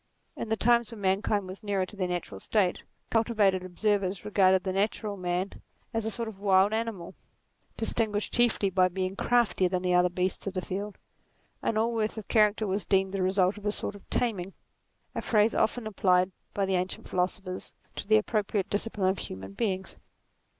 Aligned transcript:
In 0.35 0.49
the 0.49 0.57
times 0.57 0.89
when 0.91 0.99
man 0.99 1.21
kind 1.21 1.47
were 1.47 1.53
nearer 1.61 1.85
to 1.85 1.95
their 1.95 2.07
natural 2.07 2.39
state, 2.39 2.81
cultivated 3.11 3.63
observers 3.63 4.25
regarded 4.25 4.63
the 4.63 4.73
natural 4.73 5.15
man 5.15 5.61
as 5.93 6.07
a 6.07 6.09
sort 6.09 6.27
of 6.27 6.39
wild 6.39 6.73
animal, 6.73 7.13
distinguished 7.77 8.33
chiefly 8.33 8.71
by 8.71 8.87
being 8.87 9.15
craftier 9.15 9.69
than 9.69 9.83
the 9.83 9.93
other 9.93 10.09
beasts 10.09 10.47
of 10.47 10.55
the 10.55 10.61
field; 10.65 10.97
and 11.61 11.77
all 11.77 11.93
worth 11.93 12.17
of 12.17 12.27
charac 12.27 12.55
ter 12.55 12.65
was 12.65 12.83
deemed 12.83 13.13
the 13.13 13.21
result 13.21 13.59
of 13.59 13.65
a 13.67 13.71
sort 13.71 13.93
of 13.93 14.09
taming; 14.09 14.53
a 15.13 15.21
phrase 15.21 15.53
often 15.53 15.85
applied 15.85 16.31
by 16.55 16.65
the 16.65 16.73
ancient 16.73 17.07
philosophers 17.07 17.71
to 17.95 18.07
the 18.07 18.17
appropriate 18.17 18.71
discipline 18.71 19.07
of 19.09 19.19
human 19.19 19.53
beings. 19.53 19.97